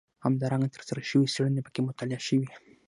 [0.25, 2.47] همدارنګه ترسره شوې څېړنې پکې مطالعه شوي.